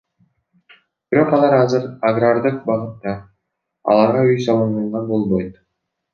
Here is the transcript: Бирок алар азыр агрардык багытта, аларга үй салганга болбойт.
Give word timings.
Бирок 1.11 1.35
алар 1.37 1.55
азыр 1.57 1.85
агрардык 2.09 2.57
багытта, 2.71 3.15
аларга 3.95 4.27
үй 4.33 4.43
салганга 4.49 5.05
болбойт. 5.13 5.63